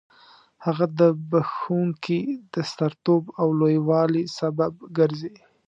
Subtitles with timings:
[0.65, 2.19] هغه د بخښونکي
[2.53, 5.33] د سترتوب او لوی والي سبب ګرځي.